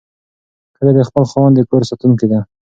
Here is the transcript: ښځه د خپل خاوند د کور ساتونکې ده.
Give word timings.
ښځه 0.77 0.91
د 0.97 0.99
خپل 1.09 1.23
خاوند 1.31 1.53
د 1.57 1.59
کور 1.69 1.81
ساتونکې 1.89 2.25
ده. 2.31 2.39